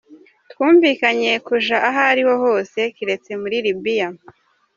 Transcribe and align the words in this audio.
"Twumvikanye 0.51 1.31
kuja 1.47 1.75
ahariho 1.89 2.33
hose 2.43 2.79
kiretse 2.95 3.31
muri 3.41 3.55
Libiya. 3.65 4.07